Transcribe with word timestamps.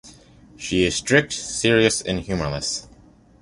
She 0.57 0.83
is 0.83 0.95
strict, 0.95 1.31
serious, 1.31 2.01
and 2.01 2.21
humorless. 2.21 2.87